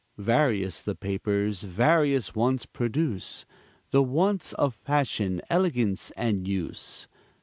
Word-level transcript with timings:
Various 0.17 0.81
the 0.81 0.95
papers 0.95 1.61
various 1.61 2.33
wants 2.33 2.65
produce, 2.65 3.45
The 3.91 4.01
wants 4.01 4.51
of 4.53 4.73
fashion, 4.73 5.43
elegance 5.47 6.09
and 6.17 6.47
use. 6.47 7.07